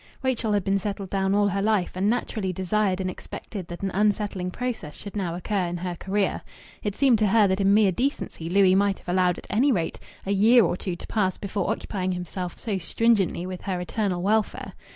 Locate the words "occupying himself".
11.69-12.57